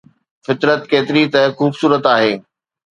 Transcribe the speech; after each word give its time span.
فطرت 0.45 0.81
ڪيتري 0.91 1.23
نه 1.33 1.41
خوبصورت 1.57 2.03
آهي 2.15 2.33